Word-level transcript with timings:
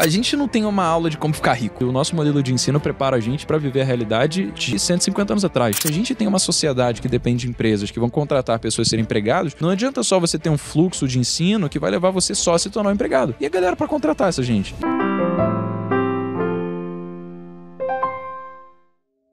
A 0.00 0.08
gente 0.08 0.34
não 0.34 0.48
tem 0.48 0.64
uma 0.64 0.82
aula 0.82 1.10
de 1.10 1.18
como 1.18 1.34
ficar 1.34 1.52
rico. 1.52 1.84
O 1.84 1.92
nosso 1.92 2.16
modelo 2.16 2.42
de 2.42 2.54
ensino 2.54 2.80
prepara 2.80 3.18
a 3.18 3.20
gente 3.20 3.44
para 3.44 3.58
viver 3.58 3.82
a 3.82 3.84
realidade 3.84 4.50
de 4.52 4.78
150 4.78 5.34
anos 5.34 5.44
atrás. 5.44 5.76
Se 5.78 5.86
a 5.86 5.92
gente 5.92 6.14
tem 6.14 6.26
uma 6.26 6.38
sociedade 6.38 7.02
que 7.02 7.08
depende 7.08 7.44
de 7.44 7.50
empresas 7.50 7.90
que 7.90 8.00
vão 8.00 8.08
contratar 8.08 8.58
pessoas 8.58 8.88
a 8.88 8.90
serem 8.90 9.02
empregados, 9.02 9.54
não 9.60 9.68
adianta 9.68 10.02
só 10.02 10.18
você 10.18 10.38
ter 10.38 10.48
um 10.48 10.56
fluxo 10.56 11.06
de 11.06 11.18
ensino 11.18 11.68
que 11.68 11.78
vai 11.78 11.90
levar 11.90 12.12
você 12.12 12.34
só 12.34 12.54
a 12.54 12.58
se 12.58 12.70
tornar 12.70 12.88
um 12.88 12.94
empregado. 12.94 13.34
E 13.38 13.44
a 13.44 13.50
galera 13.50 13.76
para 13.76 13.86
contratar 13.86 14.30
essa 14.30 14.42
gente? 14.42 14.74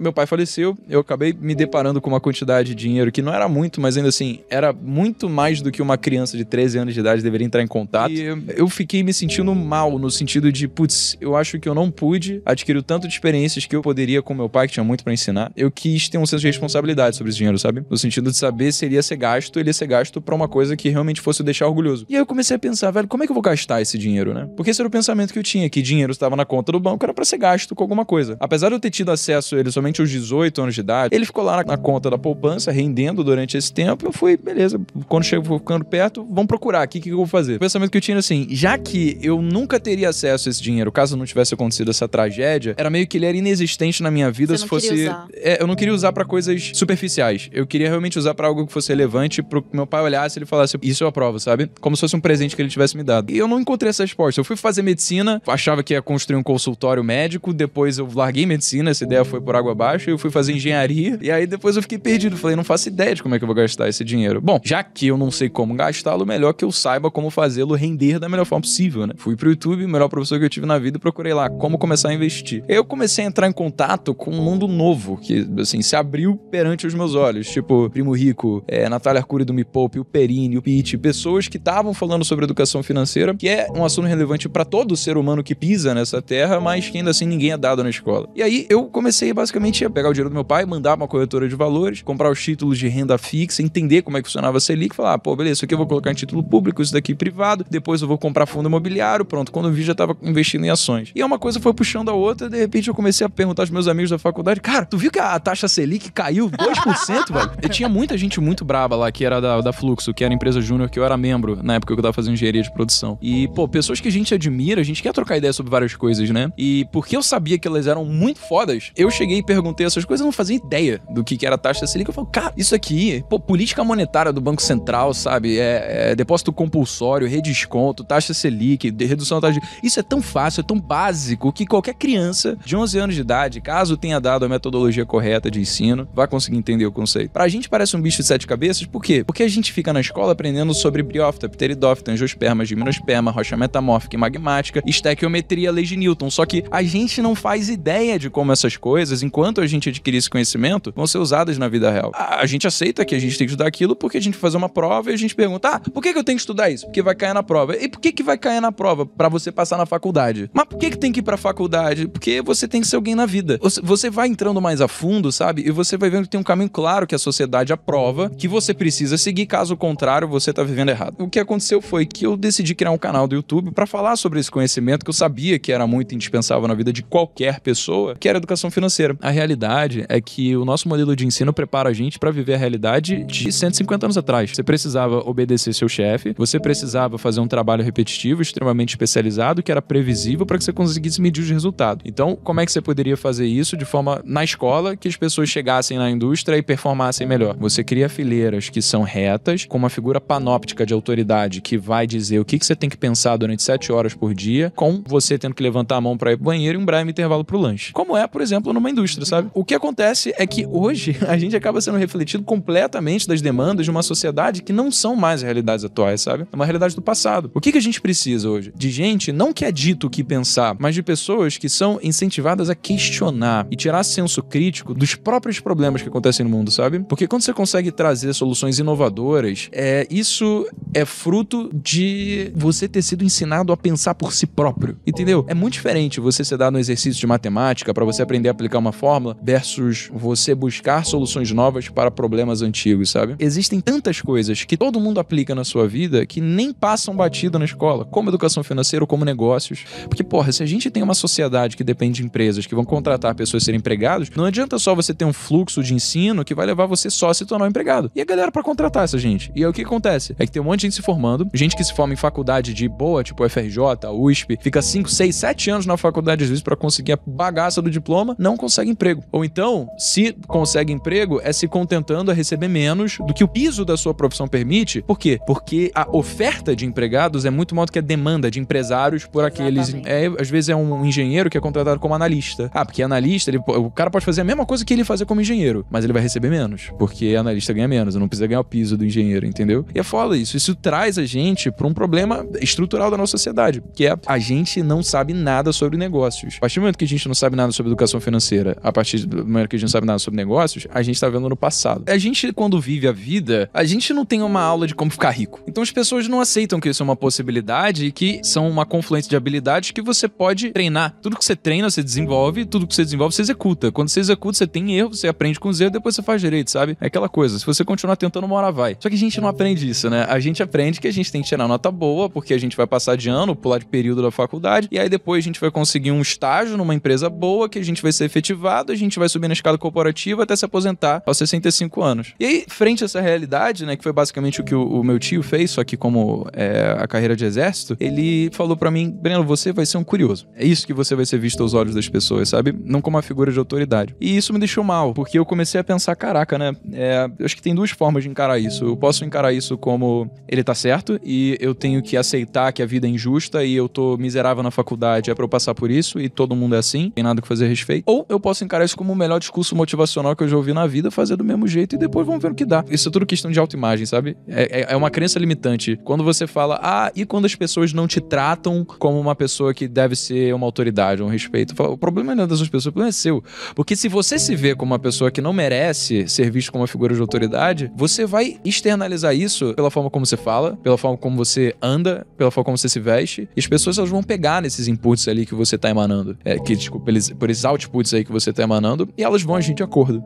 Meu 0.07 0.13
pai 0.13 0.25
faleceu, 0.25 0.77
eu 0.87 1.01
acabei 1.01 1.33
me 1.37 1.53
deparando 1.53 1.99
com 1.99 2.09
uma 2.09 2.21
quantidade 2.21 2.69
de 2.69 2.75
dinheiro 2.75 3.11
que 3.11 3.21
não 3.21 3.33
era 3.33 3.49
muito, 3.49 3.81
mas 3.81 3.97
ainda 3.97 4.07
assim, 4.07 4.39
era 4.49 4.71
muito 4.71 5.29
mais 5.29 5.61
do 5.61 5.69
que 5.69 5.81
uma 5.81 5.97
criança 5.97 6.37
de 6.37 6.45
13 6.45 6.77
anos 6.77 6.93
de 6.93 7.01
idade 7.01 7.21
deveria 7.21 7.45
entrar 7.45 7.61
em 7.61 7.67
contato. 7.67 8.09
E 8.09 8.21
eu 8.55 8.69
fiquei 8.69 9.03
me 9.03 9.13
sentindo 9.13 9.53
mal 9.53 9.99
no 9.99 10.09
sentido 10.09 10.49
de, 10.49 10.65
putz, 10.65 11.17
eu 11.19 11.35
acho 11.35 11.59
que 11.59 11.67
eu 11.67 11.75
não 11.75 11.91
pude 11.91 12.41
adquirir 12.45 12.77
o 12.77 12.81
tanto 12.81 13.05
de 13.05 13.13
experiências 13.13 13.65
que 13.65 13.75
eu 13.75 13.81
poderia 13.81 14.21
com 14.21 14.33
meu 14.33 14.47
pai, 14.47 14.67
que 14.67 14.75
tinha 14.75 14.83
muito 14.83 15.03
para 15.03 15.11
ensinar. 15.11 15.51
Eu 15.57 15.69
quis 15.69 16.07
ter 16.07 16.17
um 16.17 16.25
senso 16.25 16.39
de 16.39 16.47
responsabilidade 16.47 17.17
sobre 17.17 17.31
esse 17.31 17.37
dinheiro, 17.37 17.59
sabe? 17.59 17.83
No 17.89 17.97
sentido 17.97 18.31
de 18.31 18.37
saber 18.37 18.71
se 18.71 18.85
ele 18.85 18.95
ia 18.95 19.03
ser 19.03 19.17
gasto, 19.17 19.59
ele 19.59 19.67
ia 19.67 19.73
ser 19.73 19.87
gasto 19.87 20.21
para 20.21 20.33
uma 20.33 20.47
coisa 20.47 20.77
que 20.77 20.87
realmente 20.87 21.19
fosse 21.19 21.43
deixar 21.43 21.67
orgulhoso. 21.67 22.05
E 22.07 22.15
aí 22.15 22.21
eu 22.21 22.25
comecei 22.25 22.55
a 22.55 22.59
pensar, 22.59 22.91
velho, 22.91 23.09
como 23.09 23.23
é 23.23 23.27
que 23.27 23.31
eu 23.31 23.35
vou 23.35 23.43
gastar 23.43 23.81
esse 23.81 23.97
dinheiro, 23.97 24.33
né? 24.33 24.47
Porque 24.55 24.71
esse 24.71 24.79
era 24.79 24.87
o 24.87 24.91
pensamento 24.91 25.33
que 25.33 25.39
eu 25.39 25.43
tinha, 25.43 25.69
que 25.69 25.81
dinheiro 25.81 26.13
estava 26.13 26.37
na 26.37 26.45
conta 26.45 26.71
do 26.71 26.79
banco, 26.79 27.03
era 27.03 27.13
para 27.13 27.25
ser 27.25 27.39
gasto 27.39 27.75
com 27.75 27.83
alguma 27.83 28.05
coisa. 28.05 28.37
Apesar 28.39 28.69
de 28.69 28.75
eu 28.75 28.79
ter 28.79 28.89
tido 28.89 29.11
acesso 29.11 29.57
a 29.57 29.59
ele 29.59 29.69
somente 29.69 29.96
somente 29.97 30.01
aos 30.01 30.09
18 30.09 30.61
anos 30.61 30.75
de 30.75 30.81
idade. 30.81 31.15
Ele 31.15 31.25
ficou 31.25 31.43
lá 31.43 31.63
na, 31.63 31.77
conta 31.77 32.09
da 32.09 32.17
poupança, 32.17 32.71
rendendo 32.71 33.23
durante 33.23 33.57
esse 33.57 33.71
tempo. 33.73 34.05
Eu 34.05 34.11
fui, 34.11 34.37
beleza, 34.37 34.79
quando 35.07 35.23
chego 35.23 35.57
ficando 35.57 35.85
perto, 35.85 36.25
vamos 36.29 36.47
procurar 36.47 36.83
aqui 36.83 36.99
o 36.99 37.01
que, 37.01 37.09
que 37.09 37.13
eu 37.13 37.17
vou 37.17 37.27
fazer. 37.27 37.55
O 37.55 37.59
pensamento 37.59 37.91
que 37.91 37.97
eu 37.97 38.01
tinha 38.01 38.17
assim, 38.17 38.47
já 38.49 38.77
que 38.77 39.17
eu 39.21 39.41
nunca 39.41 39.79
teria 39.79 40.09
acesso 40.09 40.47
a 40.47 40.51
esse 40.51 40.61
dinheiro, 40.61 40.91
caso 40.91 41.17
não 41.17 41.25
tivesse 41.25 41.53
acontecido 41.53 41.89
essa 41.89 42.07
tragédia, 42.07 42.75
era 42.77 42.89
meio 42.89 43.07
que 43.07 43.17
ele 43.17 43.25
era 43.25 43.37
inexistente 43.37 44.03
na 44.03 44.11
minha 44.11 44.29
vida 44.29 44.55
Você 44.55 44.63
se 44.63 44.67
fosse. 44.67 45.07
É, 45.33 45.61
eu 45.61 45.67
não 45.67 45.75
queria 45.75 45.93
usar 45.93 46.11
pra 46.11 46.25
coisas 46.25 46.71
superficiais. 46.73 47.49
Eu 47.51 47.65
queria 47.65 47.87
realmente 47.87 48.19
usar 48.19 48.33
pra 48.33 48.47
algo 48.47 48.65
que 48.67 48.73
fosse 48.73 48.89
relevante, 48.89 49.41
pro 49.41 49.61
que 49.61 49.75
meu 49.75 49.87
pai 49.87 50.01
olhasse 50.01 50.37
e 50.37 50.39
ele 50.39 50.45
falasse, 50.45 50.77
isso 50.81 51.03
eu 51.03 51.07
aprovo, 51.07 51.39
sabe? 51.39 51.69
Como 51.79 51.95
se 51.95 52.01
fosse 52.01 52.15
um 52.15 52.19
presente 52.19 52.55
que 52.55 52.61
ele 52.61 52.69
tivesse 52.69 52.95
me 52.95 53.03
dado. 53.03 53.31
E 53.31 53.37
eu 53.37 53.47
não 53.47 53.59
encontrei 53.59 53.89
essa 53.89 54.03
resposta. 54.03 54.39
Eu 54.39 54.45
fui 54.45 54.55
fazer 54.55 54.81
medicina, 54.81 55.41
achava 55.47 55.83
que 55.83 55.93
ia 55.93 56.01
construir 56.01 56.37
um 56.37 56.43
consultório 56.43 57.03
médico, 57.03 57.53
depois 57.53 57.97
eu 57.97 58.07
larguei 58.13 58.45
medicina, 58.45 58.91
essa 58.91 59.03
ideia 59.03 59.23
foi 59.25 59.41
por 59.41 59.55
água 59.55 59.73
abaixo, 59.77 60.09
e 60.09 60.11
eu 60.11 60.17
fui 60.17 60.31
fazer 60.31 60.53
engenharia, 60.53 61.19
e 61.21 61.29
aí 61.29 61.45
depois 61.45 61.75
eu 61.75 61.81
fiquei 61.81 61.99
perdido. 61.99 62.35
Falei, 62.35 62.55
não 62.55 62.63
faço 62.63 62.87
ideia 62.87 63.13
de 63.13 63.21
como 63.21 63.35
é 63.35 63.37
que 63.37 63.43
eu 63.43 63.47
vou 63.47 63.55
gastar 63.55 63.87
esse 63.87 64.03
dinheiro. 64.03 64.41
Bom, 64.41 64.59
já 64.63 64.83
que 64.83 65.07
eu 65.07 65.17
não 65.17 65.29
sei 65.29 65.49
como 65.49 65.75
gastá-lo, 65.75 66.25
melhor 66.25 66.53
que 66.53 66.65
eu 66.65 66.71
saiba 66.71 67.11
como 67.11 67.29
fazê-lo 67.29 67.75
render 67.75 68.19
da 68.19 68.27
melhor 68.27 68.45
forma 68.45 68.61
possível, 68.61 69.05
né? 69.05 69.13
Fui 69.17 69.35
pro 69.35 69.49
YouTube, 69.49 69.85
o 69.85 69.89
melhor 69.89 70.09
professor 70.09 70.39
que 70.39 70.45
eu 70.45 70.49
tive 70.49 70.65
na 70.65 70.79
vida, 70.79 70.97
e 70.97 70.99
procurei 70.99 71.33
lá 71.33 71.49
como 71.49 71.77
começar 71.77 72.09
a 72.09 72.13
investir. 72.13 72.63
Eu 72.67 72.83
comecei 72.83 73.23
a 73.23 73.27
entrar 73.27 73.47
em 73.47 73.51
contato 73.51 74.15
com 74.15 74.31
um 74.31 74.41
mundo 74.41 74.67
novo, 74.67 75.17
que, 75.17 75.47
assim, 75.59 75.81
se 75.81 75.95
abriu 75.95 76.35
perante 76.49 76.87
os 76.87 76.93
meus 76.93 77.13
olhos. 77.13 77.47
Tipo, 77.47 77.89
Primo 77.89 78.15
Rico, 78.15 78.63
é, 78.67 78.89
Natália 78.89 79.19
Arcuri 79.19 79.45
do 79.45 79.53
Me 79.53 79.63
Poupe, 79.63 79.99
o 79.99 80.05
Perini, 80.05 80.57
o 80.57 80.61
Pete, 80.61 80.97
pessoas 80.97 81.47
que 81.47 81.57
estavam 81.57 81.93
falando 81.93 82.25
sobre 82.25 82.45
educação 82.45 82.81
financeira, 82.81 83.35
que 83.35 83.47
é 83.47 83.67
um 83.75 83.85
assunto 83.85 84.07
relevante 84.07 84.49
para 84.49 84.65
todo 84.65 84.95
ser 84.95 85.17
humano 85.17 85.43
que 85.43 85.53
pisa 85.53 85.93
nessa 85.93 86.21
terra, 86.21 86.59
mas 86.59 86.89
que 86.89 86.97
ainda 86.97 87.11
assim 87.11 87.25
ninguém 87.25 87.51
é 87.51 87.57
dado 87.57 87.83
na 87.83 87.89
escola. 87.89 88.29
E 88.35 88.41
aí 88.41 88.65
eu 88.69 88.85
comecei 88.85 89.33
basicamente 89.33 89.66
a 89.85 89.89
pegar 89.89 90.09
o 90.09 90.13
dinheiro 90.13 90.29
do 90.29 90.33
meu 90.33 90.43
pai, 90.43 90.65
mandar 90.65 90.95
uma 90.95 91.07
corretora 91.07 91.47
de 91.47 91.55
valores, 91.55 92.01
comprar 92.01 92.31
os 92.31 92.41
títulos 92.41 92.77
de 92.77 92.87
renda 92.87 93.17
fixa, 93.17 93.61
entender 93.61 94.01
como 94.01 94.17
é 94.17 94.21
que 94.21 94.27
funcionava 94.27 94.57
a 94.57 94.61
Selic, 94.61 94.95
falar, 94.95 95.13
ah, 95.13 95.17
pô, 95.17 95.35
beleza, 95.35 95.53
isso 95.53 95.65
aqui 95.65 95.73
eu 95.73 95.77
vou 95.77 95.87
colocar 95.87 96.11
em 96.11 96.15
título 96.15 96.43
público, 96.43 96.81
isso 96.81 96.93
daqui 96.93 97.13
privado, 97.13 97.65
depois 97.69 98.01
eu 98.01 98.07
vou 98.07 98.17
comprar 98.17 98.45
fundo 98.45 98.67
imobiliário, 98.67 99.25
pronto, 99.25 99.51
quando 99.51 99.67
eu 99.67 99.73
vi 99.73 99.83
já 99.83 99.93
tava 99.95 100.15
investindo 100.21 100.65
em 100.65 100.69
ações. 100.69 101.11
E 101.15 101.23
uma 101.23 101.39
coisa 101.39 101.59
foi 101.59 101.73
puxando 101.73 102.09
a 102.09 102.13
outra, 102.13 102.49
de 102.49 102.57
repente 102.57 102.87
eu 102.87 102.95
comecei 102.95 103.25
a 103.25 103.29
perguntar 103.29 103.63
aos 103.63 103.69
meus 103.69 103.87
amigos 103.87 104.09
da 104.09 104.17
faculdade, 104.17 104.61
cara, 104.61 104.85
tu 104.85 104.97
viu 104.97 105.11
que 105.11 105.19
a 105.19 105.39
taxa 105.39 105.67
Selic 105.67 106.11
caiu 106.11 106.49
2%, 106.49 107.33
velho? 107.33 107.51
E 107.63 107.69
tinha 107.69 107.89
muita 107.89 108.17
gente 108.17 108.39
muito 108.39 108.63
braba 108.63 108.95
lá, 108.95 109.11
que 109.11 109.25
era 109.25 109.39
da, 109.39 109.61
da 109.61 109.73
Fluxo, 109.73 110.13
que 110.13 110.23
era 110.23 110.33
empresa 110.33 110.61
júnior, 110.61 110.89
que 110.89 110.99
eu 110.99 111.05
era 111.05 111.17
membro 111.17 111.61
na 111.61 111.75
época 111.75 111.93
que 111.93 111.99
eu 111.99 112.03
tava 112.03 112.13
fazendo 112.13 112.33
engenharia 112.33 112.61
de 112.61 112.71
produção. 112.71 113.17
E, 113.21 113.47
pô, 113.49 113.67
pessoas 113.67 113.99
que 113.99 114.07
a 114.07 114.11
gente 114.11 114.33
admira, 114.33 114.81
a 114.81 114.83
gente 114.83 115.01
quer 115.03 115.13
trocar 115.13 115.37
ideia 115.37 115.53
sobre 115.53 115.69
várias 115.69 115.95
coisas, 115.95 116.29
né? 116.29 116.51
E 116.57 116.85
porque 116.91 117.15
eu 117.15 117.23
sabia 117.23 117.57
que 117.57 117.67
elas 117.67 117.87
eram 117.87 118.05
muito 118.05 118.39
fodas, 118.39 118.91
eu 118.95 119.09
cheguei 119.09 119.37
e 119.37 119.43
perguntei 119.43 119.56
essas 119.79 120.05
coisas, 120.05 120.21
eu 120.21 120.25
não 120.25 120.31
fazia 120.31 120.55
ideia 120.55 121.01
do 121.09 121.23
que, 121.23 121.37
que 121.37 121.45
era 121.45 121.57
taxa 121.57 121.85
Selic. 121.85 122.09
Eu 122.09 122.13
falo, 122.13 122.27
cara, 122.27 122.53
isso 122.57 122.73
aqui, 122.75 123.23
pô, 123.29 123.39
política 123.39 123.83
monetária 123.83 124.33
do 124.33 124.41
Banco 124.41 124.61
Central, 124.61 125.13
sabe? 125.13 125.59
É, 125.59 126.11
é 126.11 126.15
depósito 126.15 126.51
compulsório, 126.51 127.27
redesconto, 127.27 128.03
taxa 128.03 128.33
Selic, 128.33 128.93
redução 129.05 129.39
da 129.39 129.47
taxa 129.47 129.59
de... 129.59 129.67
Isso 129.83 129.99
é 129.99 130.03
tão 130.03 130.21
fácil, 130.21 130.61
é 130.61 130.63
tão 130.63 130.79
básico 130.79 131.51
que 131.51 131.65
qualquer 131.65 131.93
criança 131.93 132.57
de 132.65 132.75
11 132.75 132.99
anos 132.99 133.15
de 133.15 133.21
idade, 133.21 133.61
caso 133.61 133.97
tenha 133.97 134.19
dado 134.19 134.45
a 134.45 134.49
metodologia 134.49 135.05
correta 135.05 135.49
de 135.49 135.59
ensino, 135.59 136.07
vai 136.13 136.27
conseguir 136.27 136.57
entender 136.57 136.85
o 136.85 136.91
conceito. 136.91 137.31
Pra 137.31 137.47
gente 137.47 137.69
parece 137.69 137.95
um 137.95 138.01
bicho 138.01 138.17
de 138.17 138.27
sete 138.27 138.45
cabeças, 138.45 138.85
por 138.85 139.01
quê? 139.01 139.23
Porque 139.23 139.43
a 139.43 139.47
gente 139.47 139.71
fica 139.71 139.93
na 139.93 140.01
escola 140.01 140.33
aprendendo 140.33 140.73
sobre 140.73 141.03
briófita, 141.03 141.49
pteridófita, 141.49 142.11
angiosperma, 142.11 142.65
gimnosperma, 142.65 143.31
rocha 143.31 143.55
metamórfica 143.55 144.15
e 144.15 144.19
magmática, 144.19 144.81
estequiometria, 144.85 145.71
lei 145.71 145.85
de 145.85 145.95
Newton. 145.95 146.29
Só 146.29 146.45
que 146.45 146.63
a 146.69 146.83
gente 146.83 147.21
não 147.21 147.35
faz 147.35 147.69
ideia 147.69 148.19
de 148.19 148.29
como 148.29 148.51
essas 148.51 148.77
coisas, 148.77 149.23
enquanto 149.23 149.46
a 149.55 149.67
gente 149.67 149.89
adquirir 149.89 150.17
esse 150.17 150.29
conhecimento, 150.29 150.93
vão 150.95 151.07
ser 151.07 151.17
usadas 151.17 151.57
na 151.57 151.67
vida 151.67 151.91
real. 151.91 152.11
A, 152.13 152.45
gente 152.45 152.67
aceita 152.67 153.05
que 153.05 153.15
a 153.15 153.19
gente 153.19 153.37
tem 153.37 153.45
que 153.45 153.51
estudar 153.51 153.67
aquilo 153.67 153.95
porque 153.95 154.17
a 154.17 154.21
gente 154.21 154.33
vai 154.33 154.41
fazer 154.41 154.57
uma 154.57 154.69
prova 154.69 155.11
e 155.11 155.13
a 155.13 155.17
gente 155.17 155.35
pergunta, 155.35 155.69
ah, 155.69 155.79
por 155.79 156.01
que, 156.01 156.13
que 156.13 156.19
eu 156.19 156.23
tenho 156.23 156.37
que 156.37 156.41
estudar 156.41 156.69
isso? 156.69 156.85
Porque 156.85 157.01
vai 157.01 157.15
cair 157.15 157.33
na 157.33 157.43
prova. 157.43 157.75
E 157.75 157.87
por 157.87 157.99
que, 157.99 158.11
que 158.11 158.23
vai 158.23 158.37
cair 158.37 158.61
na 158.61 158.71
prova? 158.71 159.05
Pra 159.05 159.29
você 159.29 159.51
passar 159.51 159.77
na 159.77 159.85
faculdade. 159.85 160.49
Mas 160.53 160.65
por 160.65 160.77
que, 160.77 160.91
que 160.91 160.97
tem 160.97 161.11
que 161.11 161.19
ir 161.19 161.23
pra 161.23 161.37
faculdade? 161.37 162.07
Porque 162.07 162.41
você 162.41 162.67
tem 162.67 162.81
que 162.81 162.87
ser 162.87 162.95
alguém 162.95 163.15
na 163.15 163.25
vida. 163.25 163.59
Você, 163.83 164.09
vai 164.09 164.27
entrando 164.27 164.61
mais 164.61 164.81
a 164.81 164.87
fundo, 164.87 165.31
sabe? 165.31 165.63
E 165.65 165.71
você 165.71 165.97
vai 165.97 166.09
vendo 166.09 166.23
que 166.23 166.29
tem 166.29 166.39
um 166.39 166.43
caminho 166.43 166.69
claro 166.69 167.05
que 167.05 167.15
a 167.15 167.19
sociedade 167.19 167.73
aprova, 167.73 168.29
que 168.29 168.47
você 168.47 168.73
precisa 168.73 169.17
seguir, 169.17 169.45
caso 169.45 169.75
contrário, 169.75 170.27
você 170.27 170.53
tá 170.53 170.63
vivendo 170.63 170.89
errado. 170.89 171.15
O 171.19 171.29
que 171.29 171.39
aconteceu 171.39 171.81
foi 171.81 172.05
que 172.05 172.25
eu 172.25 172.37
decidi 172.37 172.73
criar 172.73 172.91
um 172.91 172.97
canal 172.97 173.27
do 173.27 173.35
YouTube 173.35 173.71
pra 173.71 173.85
falar 173.85 174.15
sobre 174.15 174.39
esse 174.39 174.49
conhecimento 174.49 175.03
que 175.03 175.09
eu 175.09 175.13
sabia 175.13 175.59
que 175.59 175.71
era 175.71 175.85
muito 175.85 176.15
indispensável 176.15 176.67
na 176.67 176.73
vida 176.73 176.93
de 176.93 177.03
qualquer 177.03 177.59
pessoa, 177.59 178.15
que 178.15 178.27
era 178.27 178.37
educação 178.37 178.71
financeira. 178.71 179.15
A 179.21 179.31
realidade 179.37 180.05
é 180.09 180.19
que 180.19 180.55
o 180.57 180.65
nosso 180.65 180.89
modelo 180.89 181.15
de 181.15 181.25
ensino 181.25 181.53
prepara 181.53 181.89
a 181.89 181.93
gente 181.93 182.17
pra 182.17 182.31
viver 182.31 182.55
a 182.55 182.57
realidade 182.57 183.23
de 183.23 183.51
150 183.51 184.05
anos 184.05 184.17
atrás. 184.17 184.51
Você 184.51 184.63
precisava 184.63 185.19
obedecer 185.19 185.73
seu 185.73 185.87
chefe, 185.87 186.33
você 186.37 186.59
precisava 186.59 187.17
fazer 187.17 187.39
um 187.39 187.47
trabalho 187.47 187.83
repetitivo, 187.83 188.41
extremamente 188.41 188.89
especializado, 188.89 189.61
que 189.61 189.71
era 189.71 189.81
previsível 189.81 190.45
para 190.45 190.57
que 190.57 190.63
você 190.63 190.73
conseguisse 190.73 191.21
medir 191.21 191.41
os 191.41 191.49
resultados. 191.49 192.03
Então, 192.05 192.35
como 192.35 192.59
é 192.59 192.65
que 192.65 192.71
você 192.71 192.81
poderia 192.81 193.15
fazer 193.15 193.45
isso 193.45 193.77
de 193.77 193.85
forma 193.85 194.21
na 194.25 194.43
escola 194.43 194.95
que 194.95 195.07
as 195.07 195.15
pessoas 195.15 195.49
chegassem 195.49 195.97
na 195.97 196.09
indústria 196.09 196.57
e 196.57 196.61
performassem 196.61 197.27
melhor? 197.27 197.55
Você 197.59 197.83
cria 197.83 198.09
fileiras 198.09 198.69
que 198.69 198.81
são 198.81 199.03
retas, 199.03 199.65
com 199.65 199.77
uma 199.77 199.89
figura 199.89 200.19
panóptica 200.19 200.85
de 200.85 200.93
autoridade 200.93 201.61
que 201.61 201.77
vai 201.77 202.07
dizer 202.07 202.39
o 202.39 202.45
que, 202.45 202.57
que 202.57 202.65
você 202.65 202.75
tem 202.75 202.89
que 202.89 202.97
pensar 202.97 203.37
durante 203.37 203.61
7 203.61 203.91
horas 203.91 204.13
por 204.13 204.33
dia, 204.33 204.71
com 204.75 205.03
você 205.05 205.37
tendo 205.37 205.53
que 205.53 205.63
levantar 205.63 205.97
a 205.97 206.01
mão 206.01 206.17
para 206.17 206.31
ir 206.31 206.37
pro 206.37 206.45
banheiro 206.45 206.79
e 206.79 206.81
um 206.81 206.85
breve 206.85 207.09
intervalo 207.09 207.43
pro 207.43 207.59
lanche. 207.59 207.93
Como 207.93 208.15
é, 208.17 208.25
por 208.27 208.41
exemplo, 208.41 208.73
numa 208.73 208.89
indústria, 208.89 209.25
sabe? 209.27 209.49
O 209.53 209.63
que 209.63 209.73
acontece 209.73 210.33
é 210.37 210.45
que 210.47 210.65
hoje 210.65 211.17
a 211.27 211.37
gente 211.37 211.55
acaba 211.55 211.81
sendo 211.81 211.97
refletido 211.97 212.43
completamente 212.43 213.27
das 213.27 213.41
demandas 213.41 213.85
de 213.85 213.91
uma 213.91 214.03
sociedade 214.03 214.61
que 214.63 214.73
não 214.73 214.91
são 214.91 215.15
mais 215.15 215.41
realidades 215.41 215.85
atuais, 215.85 216.21
sabe? 216.21 216.47
É 216.51 216.55
uma 216.55 216.65
realidade 216.65 216.95
do 216.95 217.01
passado. 217.01 217.51
O 217.53 217.61
que, 217.61 217.77
a 217.77 217.81
gente 217.81 218.01
precisa 218.01 218.49
hoje? 218.49 218.73
De 218.75 218.89
gente 218.89 219.31
não 219.31 219.53
que 219.53 219.63
é 219.63 219.71
dito 219.71 220.07
o 220.07 220.09
que 220.09 220.23
pensar, 220.23 220.75
mas 220.79 220.95
de 220.95 221.03
pessoas 221.03 221.57
que 221.57 221.69
são 221.69 221.99
incentivadas 222.01 222.69
a 222.69 222.75
questionar 222.75 223.67
e 223.69 223.75
tirar 223.75 224.03
senso 224.03 224.41
crítico 224.41 224.93
dos 224.93 225.13
próprios 225.13 225.59
problemas 225.59 226.01
que 226.01 226.07
acontecem 226.07 226.43
no 226.43 226.49
mundo, 226.49 226.71
sabe? 226.71 226.99
Porque 226.99 227.27
quando 227.27 227.43
você 227.43 227.53
consegue 227.53 227.91
trazer 227.91 228.33
soluções 228.33 228.79
inovadoras, 228.79 229.69
é, 229.71 230.07
isso 230.09 230.67
é 230.93 231.05
fruto 231.05 231.69
de 231.73 232.51
você 232.55 232.87
ter 232.87 233.01
sido 233.01 233.23
ensinado 233.23 233.71
a 233.71 233.77
pensar 233.77 234.15
por 234.15 234.33
si 234.33 234.47
próprio, 234.47 234.97
entendeu? 235.05 235.45
É 235.47 235.53
muito 235.53 235.73
diferente 235.73 236.19
você 236.19 236.43
ser 236.43 236.57
dado 236.57 236.75
um 236.75 236.79
exercício 236.79 237.19
de 237.19 237.27
matemática 237.27 237.93
para 237.93 238.05
você 238.05 238.21
aprender 238.21 238.49
a 238.49 238.51
aplicar 238.51 238.79
uma 238.79 238.91
fórmula 239.17 239.37
versus 239.41 240.09
você 240.13 240.53
buscar 240.53 241.05
soluções 241.05 241.51
novas 241.51 241.89
para 241.89 242.11
problemas 242.11 242.61
antigos, 242.61 243.09
sabe? 243.09 243.35
Existem 243.39 243.81
tantas 243.81 244.21
coisas 244.21 244.63
que 244.63 244.77
todo 244.77 244.99
mundo 244.99 245.19
aplica 245.19 245.55
na 245.55 245.63
sua 245.63 245.87
vida 245.87 246.25
que 246.25 246.39
nem 246.39 246.71
passam 246.71 247.15
batido 247.15 247.57
na 247.57 247.65
escola, 247.65 248.05
como 248.05 248.29
educação 248.29 248.63
financeira 248.63 249.03
ou 249.03 249.07
como 249.07 249.25
negócios. 249.25 249.85
Porque, 250.07 250.23
porra, 250.23 250.51
se 250.51 250.61
a 250.61 250.65
gente 250.65 250.89
tem 250.89 251.01
uma 251.01 251.13
sociedade 251.13 251.75
que 251.75 251.83
depende 251.83 252.17
de 252.17 252.25
empresas 252.25 252.65
que 252.65 252.75
vão 252.75 252.85
contratar 252.85 253.33
pessoas 253.35 253.63
a 253.63 253.65
serem 253.65 253.79
empregados, 253.79 254.29
não 254.35 254.45
adianta 254.45 254.77
só 254.77 254.93
você 254.93 255.13
ter 255.13 255.25
um 255.25 255.33
fluxo 255.33 255.83
de 255.83 255.93
ensino 255.93 256.45
que 256.45 256.53
vai 256.53 256.65
levar 256.65 256.85
você 256.85 257.09
só 257.09 257.29
a 257.29 257.33
se 257.33 257.45
tornar 257.45 257.65
um 257.65 257.69
empregado. 257.69 258.11
E 258.15 258.21
a 258.21 258.25
galera 258.25 258.51
para 258.51 258.63
contratar 258.63 259.03
essa 259.03 259.17
gente. 259.17 259.51
E 259.55 259.63
aí 259.63 259.65
o 259.65 259.73
que 259.73 259.81
acontece? 259.81 260.35
É 260.37 260.45
que 260.45 260.51
tem 260.51 260.61
um 260.61 260.65
monte 260.65 260.81
de 260.81 260.87
gente 260.87 260.95
se 260.95 261.01
formando, 261.01 261.47
gente 261.53 261.75
que 261.75 261.83
se 261.83 261.93
forma 261.93 262.13
em 262.13 262.17
faculdade 262.17 262.73
de 262.73 262.87
boa, 262.87 263.23
tipo 263.23 263.47
FRJ, 263.47 263.81
USP, 264.11 264.57
fica 264.61 264.81
5, 264.81 265.09
6, 265.09 265.35
7 265.35 265.69
anos 265.71 265.85
na 265.85 265.97
faculdade 265.97 266.43
às 266.43 266.49
vezes 266.49 266.63
para 266.63 266.75
conseguir 266.75 267.13
a 267.13 267.19
bagaça 267.25 267.81
do 267.81 267.89
diploma, 267.89 268.35
não 268.37 268.55
consegue 268.57 268.91
emprego 268.91 269.06
emprego. 269.07 269.23
Ou 269.31 269.45
então, 269.45 269.89
se 269.97 270.33
consegue 270.47 270.91
emprego, 270.91 271.39
é 271.43 271.51
se 271.53 271.67
contentando 271.67 272.31
a 272.31 272.33
receber 272.33 272.67
menos 272.67 273.17
do 273.25 273.33
que 273.33 273.43
o 273.43 273.47
piso 273.47 273.85
da 273.85 273.95
sua 273.95 274.13
profissão 274.13 274.47
permite. 274.47 275.01
Por 275.01 275.17
quê? 275.17 275.39
Porque 275.45 275.91
a 275.93 276.07
oferta 276.11 276.75
de 276.75 276.85
empregados 276.85 277.45
é 277.45 277.49
muito 277.49 277.75
maior 277.75 277.85
do 277.85 277.91
que 277.91 277.99
a 277.99 278.01
demanda 278.01 278.49
de 278.51 278.59
empresários 278.59 279.25
por 279.25 279.43
aqueles. 279.45 279.93
É, 280.05 280.27
às 280.39 280.49
vezes 280.49 280.69
é 280.69 280.75
um 280.75 281.05
engenheiro 281.05 281.49
que 281.49 281.57
é 281.57 281.61
contratado 281.61 281.99
como 281.99 282.13
analista. 282.13 282.69
Ah, 282.73 282.85
porque 282.85 283.01
analista, 283.01 283.49
ele, 283.49 283.59
o 283.65 283.89
cara 283.89 284.09
pode 284.09 284.25
fazer 284.25 284.41
a 284.41 284.43
mesma 284.43 284.65
coisa 284.65 284.83
que 284.83 284.93
ele 284.93 285.03
fazia 285.03 285.25
como 285.25 285.41
engenheiro, 285.41 285.85
mas 285.89 286.03
ele 286.03 286.13
vai 286.13 286.21
receber 286.21 286.49
menos, 286.49 286.89
porque 286.97 287.35
analista 287.35 287.73
ganha 287.73 287.87
menos, 287.87 288.15
não 288.15 288.27
precisa 288.27 288.47
ganhar 288.47 288.59
o 288.59 288.63
piso 288.63 288.97
do 288.97 289.05
engenheiro, 289.05 289.45
entendeu? 289.45 289.85
E 289.93 289.99
é 289.99 290.03
foda 290.03 290.35
isso. 290.35 290.57
Isso 290.57 290.75
traz 290.75 291.17
a 291.17 291.25
gente 291.25 291.71
para 291.71 291.87
um 291.87 291.93
problema 291.93 292.45
estrutural 292.59 293.11
da 293.11 293.17
nossa 293.17 293.31
sociedade, 293.31 293.81
que 293.93 294.05
é 294.05 294.15
a 294.25 294.39
gente 294.39 294.81
não 294.81 295.03
sabe 295.03 295.33
nada 295.33 295.71
sobre 295.71 295.97
negócios. 295.97 296.55
A 296.57 296.61
partir 296.61 296.75
do 296.75 296.81
momento 296.81 296.97
que 296.97 297.05
a 297.05 297.07
gente 297.07 297.27
não 297.27 297.35
sabe 297.35 297.55
nada 297.55 297.71
sobre 297.71 297.89
educação 297.89 298.19
financeira, 298.19 298.77
a 298.87 298.91
partir 298.91 299.25
do 299.25 299.45
momento 299.45 299.69
que 299.69 299.75
a 299.75 299.79
gente 299.79 299.87
não 299.87 299.91
sabe 299.91 300.07
nada 300.07 300.19
sobre 300.19 300.37
negócios, 300.37 300.87
a 300.91 301.01
gente 301.01 301.19
tá 301.19 301.29
vendo 301.29 301.49
no 301.49 301.55
passado. 301.55 302.03
A 302.07 302.17
gente, 302.17 302.51
quando 302.53 302.79
vive 302.79 303.07
a 303.07 303.11
vida, 303.11 303.69
a 303.73 303.83
gente 303.83 304.13
não 304.13 304.25
tem 304.25 304.41
uma 304.41 304.61
aula 304.61 304.87
de 304.87 304.95
como 304.95 305.11
ficar 305.11 305.31
rico. 305.31 305.61
Então 305.67 305.83
as 305.83 305.91
pessoas 305.91 306.27
não 306.27 306.39
aceitam 306.39 306.79
que 306.79 306.89
isso 306.89 307.03
é 307.03 307.05
uma 307.05 307.15
possibilidade 307.15 308.05
e 308.05 308.11
que 308.11 308.39
são 308.43 308.69
uma 308.69 308.85
confluência 308.85 309.29
de 309.29 309.35
habilidades 309.35 309.91
que 309.91 310.01
você 310.01 310.27
pode 310.27 310.71
treinar. 310.71 311.15
Tudo 311.21 311.37
que 311.37 311.43
você 311.43 311.55
treina, 311.55 311.89
você 311.89 312.01
desenvolve, 312.01 312.65
tudo 312.65 312.87
que 312.87 312.95
você 312.95 313.03
desenvolve, 313.03 313.35
você 313.35 313.41
executa. 313.41 313.91
Quando 313.91 314.09
você 314.09 314.19
executa, 314.19 314.57
você 314.57 314.67
tem 314.67 314.95
erro, 314.95 315.09
você 315.09 315.27
aprende 315.27 315.59
com 315.59 315.69
os 315.69 315.81
erros, 315.81 315.93
depois 315.93 316.15
você 316.15 316.21
faz 316.21 316.41
direito, 316.41 316.71
sabe? 316.71 316.97
É 317.01 317.07
aquela 317.07 317.29
coisa. 317.29 317.59
Se 317.59 317.65
você 317.65 317.83
continuar 317.83 318.15
tentando, 318.15 318.45
uma 318.45 318.55
hora 318.55 318.71
vai. 318.71 318.95
Só 318.99 319.09
que 319.09 319.15
a 319.15 319.19
gente 319.19 319.41
não 319.41 319.47
aprende 319.47 319.89
isso, 319.89 320.09
né? 320.09 320.25
A 320.29 320.39
gente 320.39 320.63
aprende 320.63 320.99
que 321.01 321.07
a 321.07 321.13
gente 321.13 321.31
tem 321.31 321.41
que 321.41 321.47
tirar 321.47 321.67
nota 321.67 321.91
boa, 321.91 322.29
porque 322.29 322.53
a 322.53 322.57
gente 322.57 322.77
vai 322.77 322.87
passar 322.87 323.17
de 323.17 323.29
ano, 323.29 323.55
pular 323.55 323.79
de 323.79 323.85
período 323.85 324.21
da 324.21 324.31
faculdade, 324.31 324.87
e 324.91 324.99
aí 324.99 325.09
depois 325.09 325.43
a 325.43 325.47
gente 325.47 325.59
vai 325.59 325.71
conseguir 325.71 326.11
um 326.11 326.21
estágio 326.21 326.77
numa 326.77 326.93
empresa 326.93 327.29
boa, 327.29 327.67
que 327.67 327.79
a 327.79 327.83
gente 327.83 328.01
vai 328.01 328.11
ser 328.11 328.25
efetivado, 328.25 328.76
a 328.87 328.95
gente 328.95 329.19
vai 329.19 329.29
subir 329.29 329.47
na 329.47 329.53
escada 329.53 329.77
corporativa 329.77 330.43
até 330.43 330.55
se 330.55 330.65
aposentar 330.65 331.23
aos 331.25 331.37
65 331.37 332.03
anos. 332.03 332.33
E 332.39 332.45
aí, 332.45 332.65
frente 332.67 333.03
a 333.03 333.05
essa 333.05 333.21
realidade, 333.21 333.85
né, 333.85 333.95
que 333.95 334.03
foi 334.03 334.13
basicamente 334.13 334.61
o 334.61 334.63
que 334.63 334.75
o, 334.75 334.83
o 334.83 335.03
meu 335.03 335.19
tio 335.19 335.43
fez, 335.43 335.71
só 335.71 335.83
que 335.83 335.97
como 335.97 336.47
é, 336.53 336.95
a 336.97 337.07
carreira 337.07 337.35
de 337.35 337.45
exército, 337.45 337.95
ele 337.99 338.49
falou 338.53 338.75
para 338.75 338.91
mim, 338.91 339.09
Breno, 339.09 339.43
você 339.43 339.71
vai 339.71 339.85
ser 339.85 339.97
um 339.97 340.03
curioso. 340.03 340.47
É 340.55 340.65
isso 340.65 340.85
que 340.85 340.93
você 340.93 341.15
vai 341.15 341.25
ser 341.25 341.39
visto 341.39 341.61
aos 341.61 341.73
olhos 341.73 341.95
das 341.95 342.07
pessoas, 342.07 342.49
sabe? 342.49 342.75
Não 342.85 343.01
como 343.01 343.17
uma 343.17 343.21
figura 343.21 343.51
de 343.51 343.59
autoridade. 343.59 344.15
E 344.19 344.35
isso 344.35 344.53
me 344.53 344.59
deixou 344.59 344.83
mal, 344.83 345.13
porque 345.13 345.37
eu 345.39 345.45
comecei 345.45 345.79
a 345.79 345.83
pensar, 345.83 346.15
caraca, 346.15 346.57
né? 346.57 346.75
É, 346.93 347.29
eu 347.39 347.45
acho 347.45 347.55
que 347.55 347.61
tem 347.61 347.73
duas 347.73 347.91
formas 347.91 348.23
de 348.23 348.29
encarar 348.29 348.59
isso. 348.59 348.85
Eu 348.85 348.97
posso 348.97 349.25
encarar 349.25 349.53
isso 349.53 349.77
como 349.77 350.29
ele 350.47 350.63
tá 350.63 350.75
certo 350.75 351.19
e 351.23 351.57
eu 351.59 351.73
tenho 351.73 352.01
que 352.01 352.17
aceitar 352.17 352.71
que 352.71 352.81
a 352.81 352.85
vida 352.85 353.07
é 353.07 353.09
injusta 353.09 353.63
e 353.63 353.73
eu 353.73 353.87
tô 353.87 354.17
miserável 354.17 354.63
na 354.63 354.71
faculdade, 354.71 355.29
é 355.31 355.35
pra 355.35 355.43
eu 355.43 355.49
passar 355.49 355.73
por 355.73 355.89
isso 355.89 356.19
e 356.19 356.29
todo 356.29 356.55
mundo 356.55 356.75
é 356.75 356.77
assim, 356.77 357.11
tem 357.11 357.23
nada 357.23 357.41
que 357.41 357.47
fazer 357.47 357.65
a 357.65 357.67
respeito. 357.67 358.03
Ou 358.05 358.25
eu 358.29 358.39
posso 358.39 358.63
encarar 358.67 358.85
isso 358.85 358.95
como 358.95 359.13
o 359.13 359.15
melhor 359.15 359.39
discurso 359.39 359.75
motivacional 359.75 360.35
que 360.35 360.43
eu 360.43 360.47
já 360.47 360.55
ouvi 360.55 360.73
na 360.73 360.85
vida, 360.85 361.09
fazer 361.09 361.35
do 361.35 361.43
mesmo 361.43 361.67
jeito 361.67 361.95
e 361.95 361.97
depois 361.97 362.25
vamos 362.25 362.41
ver 362.41 362.51
o 362.51 362.55
que 362.55 362.65
dá. 362.65 362.83
Isso 362.89 363.09
é 363.09 363.11
tudo 363.11 363.25
questão 363.25 363.49
de 363.49 363.59
autoimagem, 363.59 364.05
sabe? 364.05 364.37
É, 364.47 364.81
é, 364.81 364.93
é 364.93 364.95
uma 364.95 365.09
crença 365.09 365.39
limitante. 365.39 365.99
Quando 366.03 366.23
você 366.23 366.45
fala, 366.45 366.79
ah, 366.81 367.11
e 367.15 367.25
quando 367.25 367.45
as 367.45 367.55
pessoas 367.55 367.93
não 367.93 368.07
te 368.07 368.21
tratam 368.21 368.85
como 368.85 369.19
uma 369.19 369.35
pessoa 369.35 369.73
que 369.73 369.87
deve 369.87 370.15
ser 370.15 370.53
uma 370.53 370.65
autoridade, 370.65 371.23
um 371.23 371.27
respeito, 371.27 371.73
o 371.81 371.97
problema 371.97 372.35
não 372.35 372.43
é 372.43 372.47
das 372.47 372.61
pessoas, 372.61 372.85
o 372.87 372.91
problema 372.91 373.09
é 373.09 373.11
seu. 373.11 373.43
Porque 373.75 373.95
se 373.95 374.07
você 374.07 374.37
se 374.37 374.55
vê 374.55 374.75
como 374.75 374.91
uma 374.91 374.99
pessoa 374.99 375.31
que 375.31 375.41
não 375.41 375.53
merece 375.53 376.27
ser 376.27 376.51
visto 376.51 376.71
como 376.71 376.81
uma 376.81 376.87
figura 376.87 377.15
de 377.15 377.21
autoridade, 377.21 377.91
você 377.95 378.25
vai 378.25 378.59
externalizar 378.63 379.35
isso 379.35 379.73
pela 379.73 379.89
forma 379.89 380.09
como 380.09 380.25
você 380.25 380.37
fala, 380.37 380.77
pela 380.77 380.97
forma 380.97 381.17
como 381.17 381.37
você 381.37 381.75
anda, 381.81 382.25
pela 382.37 382.51
forma 382.51 382.65
como 382.65 382.77
você 382.77 382.89
se 382.89 382.99
veste, 382.99 383.47
e 383.55 383.59
as 383.59 383.67
pessoas 383.67 383.97
elas 383.97 384.09
vão 384.09 384.21
pegar 384.21 384.61
nesses 384.61 384.87
inputs 384.87 385.27
ali 385.27 385.45
que 385.45 385.55
você 385.55 385.77
tá 385.77 385.89
emanando, 385.89 386.37
é, 386.43 386.57
que, 386.59 386.75
desculpa, 386.75 387.11
por 387.39 387.49
esses 387.49 387.65
outputs 387.65 388.13
aí 388.13 388.23
que 388.23 388.31
você 388.31 388.51
tá 388.57 388.63
emanando, 388.63 389.09
e 389.17 389.23
elas 389.23 389.41
vão 389.43 389.55
agir 389.55 389.73
de 389.73 389.83
acordo. 389.83 390.23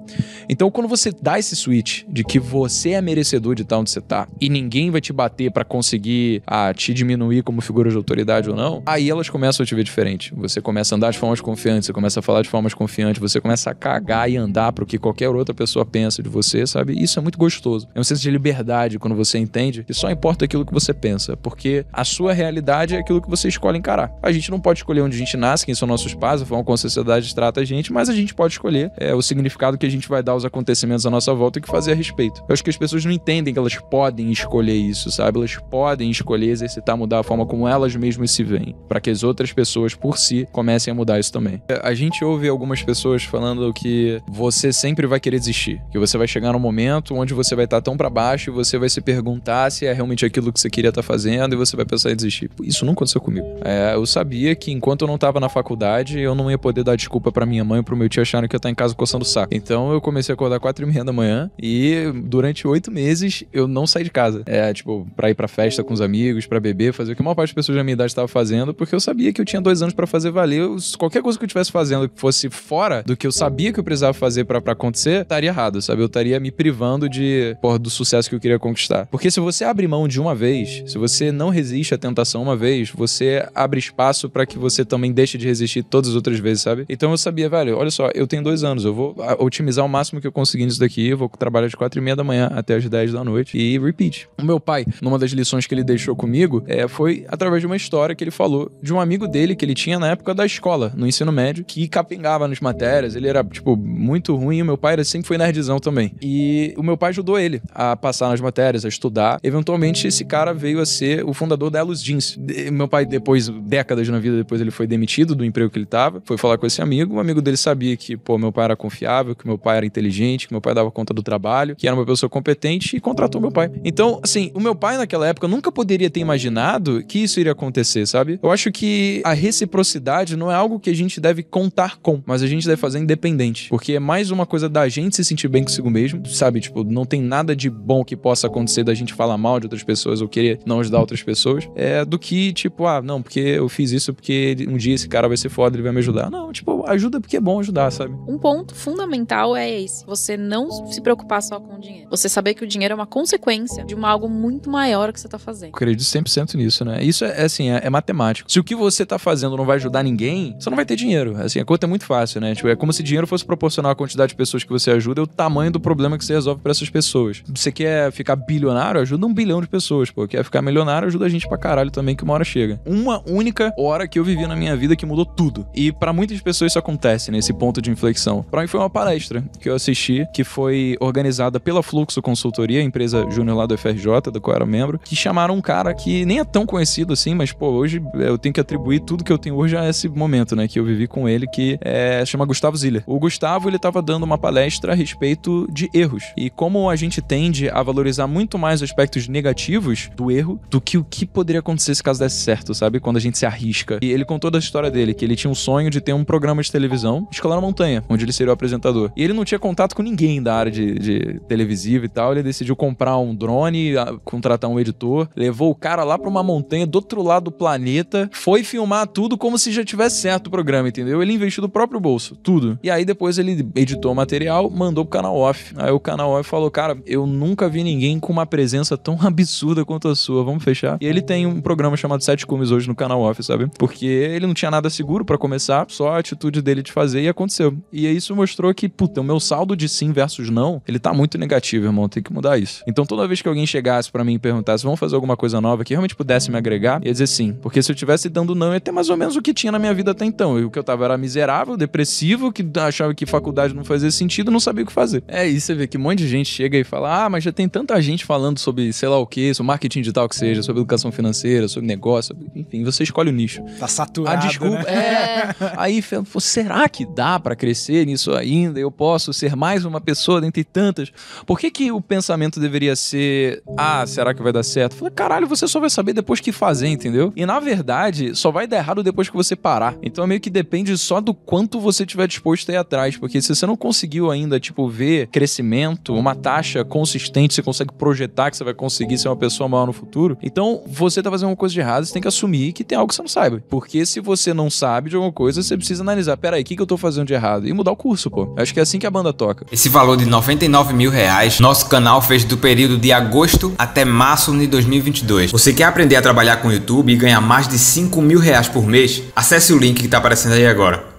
Então, 0.50 0.70
quando 0.72 0.88
você 0.88 1.12
dá 1.12 1.38
esse 1.40 1.56
switch 1.56 2.04
de 2.08 2.24
que 2.24 2.40
você 2.40 2.92
é 2.92 3.02
merecedor 3.02 3.56
de 3.56 3.62
estar 3.62 3.78
onde 3.78 3.90
você 3.90 4.02
tá, 4.02 4.28
e 4.40 4.50
ninguém 4.50 4.90
vai 4.90 5.02
te 5.02 5.14
bater 5.14 5.52
para 5.52 5.64
conseguir 5.64 6.42
ah, 6.46 6.74
te 6.74 6.94
diminuir 6.94 7.44
como 7.44 7.62
figura 7.62 7.90
de 7.90 7.96
autoridade 7.96 8.50
ou 8.50 8.56
não, 8.56 8.82
aí 8.86 9.10
elas 9.10 9.30
começam 9.30 9.64
a 9.64 9.68
te 9.68 9.76
ver 9.76 9.84
diferente. 9.84 10.34
Você 10.36 10.62
começa 10.62 10.94
a 10.94 10.98
andar 10.98 11.12
de 11.12 11.18
formas 11.18 11.42
confiantes, 11.42 11.86
você 11.86 11.94
começa 11.94 12.20
a 12.20 12.24
falar 12.24 12.42
de 12.42 12.50
formas 12.50 12.74
confiantes, 12.74 13.22
você 13.22 13.40
começa 13.40 13.70
a 13.70 13.74
cagar 13.74 14.30
e 14.30 14.38
andar 14.38 14.72
pro 14.72 14.86
que 14.86 14.98
qualquer 14.98 15.30
outra 15.30 15.54
pessoa 15.54 15.86
pensa 15.86 16.22
de 16.22 16.30
você, 16.30 16.66
sabe? 16.66 17.02
Isso 17.02 17.20
é 17.20 17.22
muito 17.22 17.38
gostoso. 17.38 17.88
É 17.94 18.00
um 18.00 18.04
senso 18.04 18.22
de 18.22 18.30
liberdade 18.32 19.00
quando 19.00 19.16
você 19.16 19.38
entende 19.38 19.84
que 19.84 19.94
só 19.94 20.10
importa 20.10 20.46
aquilo 20.46 20.66
que 20.66 20.74
você 20.74 20.94
pensa, 20.94 21.36
porque 21.38 21.86
a 21.92 22.04
sua 22.04 22.34
realidade 22.34 22.96
é 22.96 23.00
aquilo 23.00 23.22
que 23.22 23.30
você 23.30 23.48
escolhe 23.48 23.78
encarar. 23.78 24.12
A 24.22 24.32
gente 24.32 24.52
não 24.52 24.60
pode 24.60 24.80
escolher 24.80 25.02
onde 25.02 25.16
a 25.16 25.20
gente 25.20 25.36
nasce, 25.38 25.66
quem 25.66 25.76
são 25.76 25.88
nossos 25.88 26.14
pais, 26.14 26.42
a 26.42 26.46
forma 26.46 26.64
como 26.64 26.76
a 26.76 26.78
sociedade 26.78 27.34
trata 27.34 27.62
a 27.62 27.66
gente, 27.66 27.92
mas 27.92 28.10
a 28.10 28.14
gente 28.14 28.21
pode 28.30 28.54
escolher 28.54 28.92
é, 28.98 29.14
o 29.14 29.22
significado 29.22 29.78
que 29.78 29.86
a 29.86 29.90
gente 29.90 30.08
vai 30.08 30.22
dar 30.22 30.34
aos 30.34 30.46
acontecimentos 30.46 31.06
à 31.06 31.10
nossa 31.10 31.34
volta 31.34 31.58
e 31.58 31.60
o 31.60 31.64
que 31.64 31.70
fazer 31.70 31.94
a 31.94 31.96
respeito. 31.96 32.44
Eu 32.48 32.54
acho 32.54 32.64
que 32.64 32.70
as 32.70 32.78
pessoas 32.78 33.04
não 33.04 33.12
entendem 33.12 33.54
que 33.54 33.60
elas 33.60 33.76
podem 33.90 34.32
escolher 34.32 34.76
isso, 34.76 35.10
sabe? 35.12 35.40
Elas 35.40 35.58
podem 35.70 36.10
escolher 36.12 36.50
exercitar, 36.50 36.96
mudar 36.96 37.20
a 37.20 37.24
forma 37.24 37.46
como 37.46 37.68
elas 37.68 37.96
mesmas 37.96 38.32
se 38.32 38.44
veem, 38.44 38.76
para 38.88 39.00
que 39.00 39.10
as 39.10 39.24
outras 39.24 39.52
pessoas 39.52 39.96
por 39.96 40.18
si 40.18 40.48
comecem 40.52 40.92
a 40.92 40.96
mudar 40.96 41.20
isso 41.20 41.32
também. 41.32 41.62
A 41.82 41.94
gente 41.94 42.24
ouve 42.24 42.48
algumas 42.48 42.82
pessoas 42.84 43.24
falando 43.24 43.74
que 43.74 44.22
você 44.28 44.72
sempre 44.72 45.08
vai 45.08 45.20
querer 45.20 45.40
desistir, 45.40 45.82
que 45.92 46.00
você 46.00 46.18
vai 46.18 46.28
chegar 46.28 46.54
num 46.54 46.60
momento 46.60 47.16
onde 47.16 47.34
você 47.34 47.56
vai 47.56 47.66
estar 47.66 47.82
tão 47.82 47.98
para 47.98 48.10
baixo 48.10 48.50
e 48.50 48.54
você 48.54 48.78
vai 48.78 48.90
se 48.90 49.02
perguntar 49.02 49.70
se 49.72 49.86
é 49.86 49.94
realmente 49.94 50.26
aquilo 50.26 50.52
que 50.52 50.60
você 50.60 50.70
queria 50.70 50.90
estar 50.90 51.04
fazendo 51.04 51.54
e 51.54 51.58
você 51.58 51.76
vai 51.76 51.86
pensar 51.86 52.12
em 52.12 52.16
desistir. 52.16 52.50
Isso 52.64 52.86
não 52.86 52.94
aconteceu 52.94 53.22
comigo. 53.22 53.48
É, 53.64 53.94
eu 53.96 54.06
sabia 54.06 54.56
que 54.56 54.72
enquanto 54.72 55.02
eu 55.02 55.08
não 55.08 55.16
estava 55.16 55.40
na 55.40 55.50
faculdade, 55.50 56.20
eu 56.20 56.36
não 56.36 56.50
ia 56.50 56.58
poder 56.58 56.84
dar 56.84 56.96
desculpa 56.96 57.32
para 57.32 57.46
minha 57.46 57.64
mãe 57.64 57.80
e 57.80 57.84
pro 57.84 57.96
meu 57.96 58.10
tio 58.12 58.22
acharem 58.22 58.48
que 58.48 58.56
eu 58.56 58.58
estar 58.58 58.70
em 58.70 58.76
casa 58.76 58.94
coçando 58.94 59.24
o 59.24 59.28
saco. 59.28 59.54
Então 59.54 59.92
eu 59.92 60.02
comecei 60.02 60.32
a 60.32 60.36
acordar 60.36 60.60
quatro 60.60 60.86
e 60.86 60.90
meia 60.90 61.04
da 61.04 61.14
manhã 61.14 61.50
e 61.62 62.12
durante 62.26 62.68
oito 62.68 62.92
meses 62.92 63.44
eu 63.52 63.68
não 63.68 63.88
saí 63.88 64.04
de 64.04 64.12
casa. 64.12 64.44
É, 64.46 64.74
tipo, 64.74 65.08
pra 65.16 65.30
ir 65.30 65.36
pra 65.36 65.48
festa 65.48 65.84
com 65.84 65.94
os 65.94 66.02
amigos, 66.02 66.46
para 66.46 66.60
beber, 66.60 66.94
fazer 66.94 67.14
o 67.14 67.16
que 67.16 67.22
a 67.22 67.26
maior 67.26 67.36
parte 67.36 67.50
das 67.50 67.56
pessoas 67.56 67.78
da 67.78 67.84
minha 67.84 67.94
idade 67.94 68.12
estava 68.12 68.28
fazendo, 68.28 68.74
porque 68.74 68.94
eu 68.94 69.00
sabia 69.00 69.34
que 69.34 69.42
eu 69.42 69.46
tinha 69.46 69.62
dois 69.62 69.82
anos 69.82 69.94
para 69.94 70.06
fazer 70.06 70.32
valer. 70.32 70.68
Qualquer 70.98 71.22
coisa 71.22 71.38
que 71.40 71.44
eu 71.44 71.48
estivesse 71.48 71.72
fazendo 71.72 72.08
que 72.08 72.20
fosse 72.20 72.50
fora 72.50 73.04
do 73.04 73.16
que 73.16 73.26
eu 73.26 73.32
sabia 73.32 73.72
que 73.74 73.80
eu 73.80 73.84
precisava 73.84 74.14
fazer 74.14 74.46
para 74.46 74.60
acontecer, 74.60 75.22
estaria 75.22 75.50
errado, 75.50 75.82
sabe? 75.82 76.02
Eu 76.02 76.08
estaria 76.08 76.40
me 76.40 76.52
privando 76.52 77.10
de, 77.10 77.56
porra, 77.62 77.80
do 77.80 77.90
sucesso 77.90 78.30
que 78.30 78.36
eu 78.36 78.40
queria 78.40 78.60
conquistar. 78.60 79.08
Porque 79.08 79.32
se 79.32 79.40
você 79.40 79.64
abre 79.64 79.88
mão 79.88 80.08
de 80.08 80.20
uma 80.20 80.36
vez, 80.36 80.84
se 80.86 80.98
você 80.98 81.32
não 81.32 81.50
resiste 81.50 81.94
à 81.94 81.98
tentação 81.98 82.42
uma 82.42 82.56
vez, 82.56 82.90
você 82.90 83.48
abre 83.56 83.80
espaço 83.80 84.30
para 84.30 84.46
que 84.46 84.58
você 84.58 84.84
também 84.84 85.12
deixe 85.12 85.38
de 85.38 85.46
resistir 85.46 85.84
todas 85.84 86.10
as 86.10 86.16
outras 86.16 86.40
vezes, 86.40 86.64
sabe? 86.64 86.86
Então 86.90 87.12
eu 87.12 87.18
sabia, 87.18 87.50
velho, 87.50 87.78
olha 87.78 87.92
só, 87.92 88.01
eu 88.14 88.28
tenho 88.28 88.44
dois 88.44 88.64
anos, 88.64 88.86
eu 88.86 88.94
vou 88.94 89.16
otimizar 89.40 89.86
o 89.86 89.90
máximo 89.90 90.20
que 90.20 90.28
eu 90.28 90.32
conseguir 90.32 90.66
nisso 90.66 90.80
daqui, 90.80 91.08
eu 91.08 91.18
vou 91.18 91.30
trabalhar 91.30 91.68
de 91.68 91.76
quatro 91.76 92.00
e 92.00 92.04
meia 92.04 92.16
da 92.16 92.24
manhã 92.24 92.52
até 92.54 92.76
as 92.76 92.88
10 92.88 93.14
da 93.14 93.24
noite 93.24 93.58
e 93.58 93.78
repeat. 93.78 94.28
O 94.38 94.44
meu 94.44 94.60
pai, 94.60 94.86
numa 95.02 95.18
das 95.18 95.32
lições 95.32 95.66
que 95.66 95.74
ele 95.74 95.84
deixou 95.84 96.16
comigo, 96.16 96.64
é, 96.68 96.88
foi 96.88 97.26
através 97.28 97.62
de 97.62 97.68
uma 97.68 97.76
história 97.76 98.16
que 98.16 98.24
ele 98.24 98.32
falou 98.32 98.72
de 98.82 98.94
um 98.94 99.00
amigo 99.00 99.28
dele 99.28 99.56
que 99.56 99.66
ele 99.66 99.74
tinha 99.74 100.00
na 100.00 100.10
época 100.10 100.34
da 100.34 100.46
escola, 100.46 100.92
no 100.96 101.08
ensino 101.08 101.32
médio, 101.32 101.64
que 101.64 101.88
capengava 101.88 102.48
nas 102.48 102.60
matérias, 102.60 103.16
ele 103.16 103.28
era, 103.28 103.44
tipo, 103.44 103.76
muito 103.76 104.36
ruim, 104.36 104.58
e 104.58 104.62
o 104.62 104.66
meu 104.66 104.78
pai 104.78 104.94
era, 104.94 105.04
sempre 105.04 105.28
foi 105.28 105.38
nerdzão 105.38 105.80
também. 105.80 106.14
E 106.22 106.74
o 106.78 106.84
meu 106.84 106.98
pai 106.98 107.10
ajudou 107.10 107.40
ele 107.40 107.62
a 107.74 107.96
passar 107.96 108.30
nas 108.30 108.42
matérias, 108.42 108.86
a 108.86 108.88
estudar. 108.88 109.40
Eventualmente, 109.44 110.08
esse 110.08 110.26
cara 110.26 110.54
veio 110.54 110.80
a 110.80 110.86
ser 110.86 111.24
o 111.26 111.34
fundador 111.34 111.70
da 111.70 111.80
Elos 111.80 112.04
Jeans. 112.04 112.38
Meu 112.72 112.88
pai, 112.88 113.06
depois, 113.06 113.50
décadas 113.50 114.08
na 114.10 114.20
vida 114.20 114.38
depois, 114.38 114.62
ele 114.62 114.72
foi 114.72 114.88
demitido 114.88 115.36
do 115.36 115.46
emprego 115.46 115.70
que 115.70 115.78
ele 115.78 115.86
tava, 115.86 116.22
foi 116.26 116.38
falar 116.38 116.58
com 116.58 116.66
esse 116.66 116.82
amigo, 116.82 117.16
o 117.16 117.20
amigo 117.20 117.42
dele 117.42 117.58
sabia 117.58 117.91
que, 117.98 118.18
pô, 118.18 118.38
meu 118.38 118.52
pai 118.52 118.66
era 118.66 118.76
confiável, 118.76 119.36
que 119.36 119.48
meu 119.48 119.58
pai 119.58 119.78
era 119.78 119.86
inteligente, 119.86 120.48
que 120.48 120.54
meu 120.54 120.62
pai 120.62 120.74
dava 120.74 120.92
conta 120.92 121.14
do 121.14 121.24
trabalho, 121.24 121.76
que 121.76 121.88
era 121.88 121.96
uma 121.96 122.06
pessoa 122.06 122.30
competente 122.30 122.96
e 122.96 123.00
contratou 123.00 123.42
meu 123.42 123.52
pai. 123.52 123.72
Então, 123.84 124.20
assim, 124.24 124.52
o 124.54 124.60
meu 124.60 124.76
pai 124.76 124.98
naquela 124.98 125.28
época 125.28 125.48
nunca 125.48 125.72
poderia 125.72 126.10
ter 126.10 126.20
imaginado 126.20 127.04
que 127.04 127.20
isso 127.20 127.40
iria 127.40 127.52
acontecer, 127.52 128.06
sabe? 128.06 128.40
Eu 128.42 128.52
acho 128.52 128.72
que 128.72 129.22
a 129.24 129.34
reciprocidade 129.34 130.36
não 130.36 130.52
é 130.52 130.56
algo 130.56 130.80
que 130.80 130.90
a 130.90 130.96
gente 130.96 131.20
deve 131.20 131.44
contar 131.44 131.98
com, 131.98 132.22
mas 132.26 132.42
a 132.42 132.48
gente 132.48 132.66
deve 132.66 132.80
fazer 132.80 133.00
independente. 133.00 133.70
Porque 133.70 133.94
é 133.94 134.00
mais 134.00 134.32
uma 134.32 134.46
coisa 134.46 134.70
da 134.70 134.88
gente 134.88 135.16
se 135.16 135.24
sentir 135.24 135.48
bem 135.48 135.64
consigo 135.64 135.90
mesmo, 135.90 136.26
sabe? 136.28 136.60
Tipo, 136.60 136.84
não 136.84 137.06
tem 137.06 137.22
nada 137.22 137.56
de 137.56 137.70
bom 137.70 138.04
que 138.04 138.16
possa 138.16 138.48
acontecer 138.48 138.84
da 138.84 138.94
gente 138.94 139.14
falar 139.14 139.38
mal 139.38 139.60
de 139.60 139.66
outras 139.66 139.84
pessoas 139.84 140.22
ou 140.22 140.28
querer 140.28 140.60
não 140.66 140.80
ajudar 140.80 141.00
outras 141.00 141.24
pessoas, 141.24 141.68
é 141.76 142.06
do 142.06 142.18
que, 142.18 142.54
tipo, 142.54 142.86
ah, 142.86 143.02
não, 143.02 143.22
porque 143.22 143.40
eu 143.40 143.68
fiz 143.70 143.92
isso 143.92 144.14
porque 144.14 144.56
um 144.68 144.78
dia 144.78 144.96
esse 144.96 145.08
cara 145.08 145.28
vai 145.28 145.38
ser 145.38 145.50
foda, 145.50 145.76
ele 145.76 145.84
vai 145.84 145.92
me 145.92 146.00
ajudar. 146.00 146.30
Não, 146.30 146.52
tipo, 146.52 146.86
ajuda 146.88 147.20
porque 147.20 147.38
é 147.38 147.42
bom 147.42 147.60
ajudar, 147.60 147.81
sabe? 147.90 148.14
Um 148.28 148.38
ponto 148.38 148.76
fundamental 148.76 149.56
é 149.56 149.82
esse: 149.82 150.06
você 150.06 150.38
não 150.38 150.70
se 150.92 151.02
preocupar 151.02 151.42
só 151.42 151.60
com 151.60 151.78
o 151.78 151.80
dinheiro. 151.80 152.10
Você 152.10 152.30
saber 152.30 152.54
que 152.54 152.64
o 152.64 152.68
dinheiro 152.68 152.92
é 152.92 152.96
uma 152.96 153.08
consequência 153.08 153.84
de 153.84 153.96
uma 153.96 154.10
algo 154.10 154.30
muito 154.30 154.70
maior 154.70 155.12
que 155.14 155.20
você 155.20 155.28
tá 155.28 155.40
fazendo. 155.40 155.70
Eu 155.70 155.76
acredito 155.76 156.06
100% 156.06 156.56
nisso, 156.56 156.84
né? 156.84 157.04
Isso 157.04 157.24
é, 157.24 157.42
é 157.42 157.46
assim, 157.46 157.70
é, 157.70 157.82
é, 157.84 157.90
matemático. 157.90 158.52
Se 158.52 158.60
o 158.60 158.64
que 158.64 158.76
você 158.76 159.06
tá 159.06 159.18
fazendo 159.18 159.56
não 159.56 159.66
vai 159.66 159.78
ajudar 159.78 160.04
ninguém, 160.04 160.56
você 160.60 160.70
não 160.70 160.76
vai 160.76 160.86
ter 160.86 160.96
dinheiro. 160.96 161.36
Assim, 161.38 161.60
a 161.60 161.66
conta 161.66 161.86
é 161.86 161.90
muito 161.90 162.06
fácil, 162.06 162.42
né? 162.42 162.54
Tipo, 162.54 162.68
é 162.68 162.76
como 162.76 162.92
se 162.92 163.02
dinheiro 163.02 163.26
fosse 163.26 163.46
proporcional 163.46 163.92
à 163.92 163.96
quantidade 163.96 164.30
de 164.30 164.36
pessoas 164.36 164.64
que 164.64 164.70
você 164.70 164.92
ajuda 164.92 165.22
e 165.22 165.24
o 165.24 165.28
tamanho 165.28 165.72
do 165.72 165.80
problema 165.80 166.18
que 166.18 166.26
você 166.26 166.34
resolve 166.34 166.62
para 166.62 166.72
essas 166.72 166.90
pessoas. 166.90 167.42
Você 167.48 167.72
quer 167.72 168.12
ficar 168.12 168.36
bilionário, 168.36 169.00
ajuda 169.00 169.26
um 169.26 169.34
bilhão 169.34 169.62
de 169.62 169.68
pessoas, 169.68 170.12
pô. 170.12 170.28
Quer 170.28 170.44
ficar 170.44 170.62
milionário, 170.62 171.08
ajuda 171.08 171.26
a 171.26 171.30
gente 171.30 171.48
pra 171.48 171.58
caralho 171.58 171.92
também, 171.92 172.16
que 172.16 172.24
uma 172.24 172.34
hora 172.34 172.44
chega. 172.44 172.82
Uma 172.86 173.22
única 173.28 173.74
hora 173.78 174.08
que 174.08 174.20
eu 174.20 174.24
vivi 174.24 174.46
na 174.46 174.56
minha 174.56 174.76
vida 174.76 174.96
que 174.96 175.06
mudou 175.06 175.26
tudo. 175.26 175.66
E 175.74 175.92
para 175.92 176.12
muitas 176.12 176.40
pessoas 176.42 176.72
isso 176.72 176.80
acontece, 176.80 177.32
né? 177.32 177.38
Esse 177.38 177.54
ponto 177.62 177.80
de 177.80 177.92
inflexão? 177.92 178.44
Pra 178.50 178.64
mim 178.64 178.68
foi 178.68 178.80
uma 178.80 178.90
palestra 178.90 179.44
que 179.60 179.70
eu 179.70 179.76
assisti, 179.76 180.26
que 180.34 180.44
foi 180.44 180.98
organizada 181.00 181.60
pela 181.60 181.84
Fluxo 181.84 182.20
Consultoria, 182.20 182.82
empresa 182.82 183.24
júnior 183.30 183.56
lá 183.56 183.68
do 183.68 183.78
FRJ, 183.78 184.32
do 184.34 184.42
qual 184.42 184.54
eu 184.54 184.56
era 184.56 184.66
membro, 184.66 184.98
que 184.98 185.16
chamaram 185.16 185.54
um 185.54 185.62
cara 185.62 185.94
que 185.94 186.26
nem 186.26 186.40
é 186.40 186.44
tão 186.44 186.66
conhecido 186.66 187.14
assim, 187.14 187.36
mas 187.36 187.52
pô, 187.52 187.70
hoje 187.70 188.02
eu 188.16 188.36
tenho 188.36 188.52
que 188.52 188.60
atribuir 188.60 189.02
tudo 189.02 189.24
que 189.24 189.32
eu 189.32 189.38
tenho 189.38 189.56
hoje 189.56 189.78
a 189.78 189.88
esse 189.88 190.10
momento, 190.10 190.56
né, 190.56 190.68
que 190.68 190.80
eu 190.80 190.84
vivi 190.84 191.06
com 191.06 191.30
ele, 191.30 191.46
que 191.46 191.78
é, 191.82 192.26
chama 192.26 192.46
Gustavo 192.46 192.76
Ziller. 192.76 193.04
O 193.06 193.20
Gustavo, 193.20 193.70
ele 193.70 193.78
tava 193.78 194.02
dando 194.02 194.24
uma 194.24 194.40
palestra 194.40 194.94
a 194.94 194.96
respeito 194.96 195.68
de 195.72 195.88
erros. 195.94 196.24
E 196.36 196.50
como 196.50 196.90
a 196.90 196.96
gente 196.96 197.22
tende 197.22 197.70
a 197.70 197.84
valorizar 197.84 198.26
muito 198.26 198.58
mais 198.58 198.82
aspectos 198.82 199.28
negativos 199.28 200.10
do 200.16 200.32
erro 200.32 200.60
do 200.68 200.82
que 200.82 200.98
o 200.98 201.04
que 201.04 201.28
poderia 201.28 201.60
acontecer 201.60 201.94
se 201.94 202.02
caso 202.02 202.20
desse 202.20 202.38
certo, 202.38 202.74
sabe? 202.74 203.00
Quando 203.00 203.18
a 203.18 203.22
gente 203.22 203.38
se 203.38 203.46
arrisca. 203.46 204.00
E 204.02 204.10
ele 204.10 204.26
contou 204.26 204.50
da 204.50 204.58
história 204.58 204.90
dele, 204.90 205.14
que 205.14 205.24
ele 205.24 205.36
tinha 205.36 205.52
um 205.52 205.56
sonho 205.56 205.92
de 205.92 206.02
ter 206.02 206.14
um 206.14 206.24
programa 206.24 206.64
de 206.64 206.72
televisão, 206.72 207.28
Escolar 207.52 207.56
na 207.56 207.62
Montanha, 207.62 208.04
onde 208.10 208.24
ele 208.24 208.32
seria 208.32 208.52
o 208.52 208.54
apresentador. 208.54 209.12
E 209.16 209.24
ele 209.24 209.34
não 209.34 209.44
tinha 209.44 209.60
contato 209.60 209.96
com 209.96 210.02
ninguém 210.02 210.42
da 210.42 210.56
área 210.56 210.72
de, 210.72 210.94
de 210.98 211.40
televisivo 211.48 212.06
e 212.06 212.10
tal. 212.10 212.32
Ele 212.32 212.44
decidiu 212.44 212.76
comprar 212.76 213.18
um 213.18 213.36
drone, 213.36 213.94
contratar 214.24 214.70
um 214.70 214.80
editor, 214.80 215.28
levou 215.36 215.72
o 215.72 215.76
cara 215.76 216.04
lá 216.04 216.18
pra 216.18 216.30
uma 216.30 216.44
montanha 216.44 216.88
do 216.88 216.96
outro 216.96 217.22
lado 217.22 217.46
do 217.46 217.52
planeta, 217.52 218.30
foi 218.32 218.64
filmar 218.64 219.08
tudo 219.08 219.38
como 219.38 219.58
se 219.58 219.72
já 219.72 219.84
tivesse 219.84 220.22
certo 220.22 220.48
o 220.48 220.52
programa, 220.52 220.88
entendeu? 220.88 221.22
Ele 221.22 221.34
investiu 221.34 221.62
do 221.62 221.70
próprio 221.70 222.00
bolso, 222.00 222.36
tudo. 222.36 222.78
E 222.84 222.90
aí 222.90 223.04
depois 223.04 223.38
ele 223.38 223.68
editou 223.76 224.12
o 224.12 224.16
material, 224.16 224.70
mandou 224.70 225.04
pro 225.04 225.12
canal 225.12 225.36
off. 225.36 225.74
Aí 225.78 225.92
o 225.92 226.00
canal 226.00 226.32
off 226.32 226.48
falou: 226.48 226.70
Cara, 226.70 226.98
eu 227.06 227.26
nunca 227.26 227.68
vi 227.68 227.84
ninguém 227.84 228.20
com 228.20 228.32
uma 228.32 228.46
presença 228.46 228.98
tão 228.98 229.18
absurda 229.26 229.84
quanto 229.84 230.08
a 230.08 230.16
sua, 230.16 230.44
vamos 230.44 230.64
fechar. 230.64 230.98
E 231.02 231.06
ele 231.06 231.22
tem 231.22 231.46
um 231.46 231.60
programa 231.60 231.98
chamado 231.98 232.24
Sete 232.24 232.46
Cumes 232.46 232.72
hoje 232.72 232.88
no 232.88 232.96
canal 232.96 233.22
off, 233.22 233.44
sabe? 233.44 233.70
Porque 233.78 234.06
ele 234.06 234.46
não 234.46 234.54
tinha 234.54 234.70
nada 234.70 234.90
seguro 234.90 235.26
para 235.26 235.38
começar, 235.38 235.86
só 235.90 236.10
a 236.10 236.20
atitude 236.20 236.62
dele 236.62 236.84
de 236.84 236.92
fazer 236.92 237.22
e 237.22 237.28
aconteceu. 237.42 237.76
E 237.92 238.08
isso 238.08 238.36
mostrou 238.36 238.74
que, 238.74 238.88
puta, 238.88 239.22
o 239.22 239.24
meu 239.24 239.40
saldo 239.40 239.76
de 239.76 239.88
sim 239.90 240.12
versus 240.12 240.50
não, 240.50 240.82
ele 240.88 241.00
tá 241.00 241.14
muito 241.14 241.38
negativo, 241.38 241.86
irmão. 241.86 242.08
Tem 242.08 242.22
que 242.22 242.32
mudar 242.32 242.58
isso. 242.58 242.84
Então 242.88 243.06
toda 243.06 243.28
vez 243.28 243.42
que 243.42 243.48
alguém 243.48 243.66
chegasse 243.66 244.12
para 244.12 244.24
mim 244.24 244.36
e 244.36 244.40
perguntasse, 244.40 244.84
vamos 244.84 245.00
fazer 245.00 245.16
alguma 245.16 245.36
coisa 245.36 245.60
nova 245.60 245.84
que 245.84 245.94
realmente 245.94 246.16
pudesse 246.16 246.52
me 246.52 246.58
agregar, 246.58 247.02
ia 247.04 247.12
dizer 247.12 247.28
sim. 247.28 247.54
Porque 247.62 247.82
se 247.82 247.92
eu 247.92 247.96
tivesse 247.96 248.30
dando 248.30 248.56
não, 248.56 248.74
ia 248.74 248.80
ter 248.80 248.92
mais 248.92 249.10
ou 249.10 249.18
menos 249.18 249.36
o 249.36 249.42
que 249.42 249.54
tinha 249.54 249.72
na 249.72 249.80
minha 249.80 249.94
vida 249.94 250.12
até 250.12 250.26
então. 250.26 250.60
E 250.60 250.64
o 250.64 250.72
que 250.72 250.80
eu 250.80 250.84
tava 250.84 251.06
era 251.06 251.18
miserável, 251.18 251.78
depressivo, 251.78 252.52
que 252.52 252.66
achava 252.80 253.14
que 253.14 253.26
faculdade 253.26 253.74
não 253.74 253.84
fazia 253.84 254.12
sentido, 254.12 254.52
não 254.52 254.60
sabia 254.60 254.84
o 254.84 254.88
que 254.88 254.94
fazer. 254.94 255.24
É 255.28 255.48
isso, 255.48 255.68
você 255.68 255.76
vê 255.76 255.88
que 255.88 255.98
um 255.98 256.02
monte 256.02 256.20
de 256.20 256.28
gente 256.28 256.50
chega 256.50 256.78
e 256.78 256.84
fala: 256.84 257.26
ah, 257.26 257.30
mas 257.30 257.44
já 257.44 257.52
tem 257.52 257.68
tanta 257.68 258.00
gente 258.02 258.26
falando 258.26 258.60
sobre 258.60 258.92
sei 258.94 259.10
lá 259.10 259.18
o 259.18 259.26
que, 259.26 259.54
sobre 259.54 259.68
marketing 259.68 260.02
digital 260.02 260.28
que 260.28 260.36
seja, 260.36 260.64
sobre 260.64 260.82
educação 260.82 261.12
financeira, 261.12 261.68
sobre 261.68 261.88
negócio, 261.88 262.36
enfim, 262.56 262.84
você 262.84 263.04
escolhe 263.04 263.30
o 263.30 263.34
nicho. 263.34 263.62
Tá 263.80 263.88
saturado. 263.88 264.38
Ah, 264.38 264.48
desculpa. 264.48 264.84
Né? 264.84 264.92
É. 264.92 265.56
Aí, 265.78 266.04
será 266.40 266.88
que 266.90 267.06
dá 267.06 267.31
para 267.40 267.56
crescer 267.56 268.06
nisso 268.06 268.34
ainda? 268.34 268.80
Eu 268.80 268.92
posso 268.92 269.34
ser 269.34 269.56
mais 269.56 269.86
uma 269.86 270.02
pessoa 270.02 270.42
dentre 270.42 270.64
tantas? 270.64 271.12
Por 271.46 271.60
que, 271.60 271.72
que 271.72 271.92
o 271.92 272.02
pensamento 272.02 272.60
deveria 272.60 272.96
ser: 272.96 273.62
ah, 273.78 274.06
será 274.06 274.34
que 274.34 274.42
vai 274.42 274.52
dar 274.52 274.64
certo? 274.64 274.96
Falei, 274.96 275.14
caralho, 275.14 275.48
você 275.48 275.68
só 275.68 275.80
vai 275.80 275.90
saber 275.90 276.14
depois 276.14 276.40
que 276.40 276.52
fazer, 276.52 276.88
entendeu? 276.88 277.32
E 277.36 277.46
na 277.46 277.60
verdade, 277.60 278.36
só 278.36 278.52
vai 278.52 278.68
dar 278.68 278.78
errado 278.78 279.04
depois 279.04 279.30
que 279.30 279.36
você 279.36 279.56
parar. 279.56 279.96
Então 280.02 280.26
meio 280.28 280.40
que 280.40 280.50
depende 280.50 280.98
só 280.98 281.22
do 281.22 281.34
quanto 281.34 281.80
você 281.80 282.06
tiver 282.06 282.28
disposto 282.28 282.70
a 282.70 282.74
ir 282.74 282.78
atrás. 282.78 283.18
Porque 283.18 283.42
se 283.42 283.54
você 283.54 283.66
não 283.66 283.76
conseguiu 283.76 284.32
ainda, 284.32 284.60
tipo, 284.60 284.88
ver 284.88 285.28
crescimento, 285.28 286.14
uma 286.14 286.36
taxa 286.36 286.84
consistente, 286.84 287.54
você 287.54 287.62
consegue 287.62 287.94
projetar 287.94 288.52
que 288.52 288.58
você 288.58 288.64
vai 288.64 288.74
conseguir 288.74 289.18
ser 289.18 289.30
uma 289.30 289.36
pessoa 289.36 289.68
maior 289.68 289.86
no 289.86 289.94
futuro, 289.94 290.38
então 290.42 290.84
você 290.88 291.22
tá 291.22 291.30
fazendo 291.30 291.50
uma 291.50 291.56
coisa 291.56 291.74
de 291.74 291.80
errado, 291.80 292.06
você 292.06 292.14
tem 292.14 292.22
que 292.22 292.28
assumir 292.28 292.74
que 292.74 292.84
tem 292.84 292.98
algo 292.98 293.10
que 293.10 293.16
você 293.16 293.22
não 293.22 293.30
sabe. 293.30 293.64
Porque 293.70 294.06
se 294.06 294.20
você 294.20 294.54
não 294.54 294.70
sabe 294.70 295.10
de 295.10 295.16
alguma 295.16 295.32
coisa, 295.32 295.62
você 295.62 295.78
precisa 295.78 296.02
analisar, 296.02 296.38
peraí, 296.38 296.62
o 296.62 296.66
que, 296.66 296.76
que 296.76 296.82
eu 296.82 296.88
tô 296.88 296.98
fazendo 296.98 297.21
de 297.26 297.34
errado? 297.34 297.68
E 297.68 297.74
mudar 297.74 297.92
o 297.92 297.96
curso, 297.96 298.30
pô. 298.30 298.54
Acho 298.58 298.74
que 298.74 298.80
é 298.80 298.84
assim 298.84 299.00
que 299.00 299.08
a 299.08 299.12
banda 299.12 299.32
toca. 299.34 299.66
Esse 299.72 299.90
valor 299.90 300.18
de 300.18 300.26
99 300.26 300.94
mil 300.94 301.12
reais, 301.12 301.60
nosso 301.60 301.88
canal 301.88 302.22
fez 302.22 302.44
do 302.44 302.58
período 302.58 302.98
de 302.98 303.12
agosto 303.12 303.74
até 303.78 304.06
março 304.06 304.58
de 304.58 304.68
2022. 304.68 305.52
Você 305.52 305.74
quer 305.74 305.86
aprender 305.86 306.16
a 306.16 306.22
trabalhar 306.22 306.58
com 306.58 306.68
o 306.68 306.72
YouTube 306.72 307.12
e 307.12 307.16
ganhar 307.16 307.42
mais 307.42 307.68
de 307.68 307.78
5 307.78 308.22
mil 308.22 308.40
reais 308.40 308.68
por 308.68 308.86
mês? 308.86 309.24
Acesse 309.36 309.74
o 309.74 309.78
link 309.78 310.02
que 310.02 310.08
tá 310.08 310.18
aparecendo 310.18 310.54
aí 310.54 310.66
agora. 310.66 311.11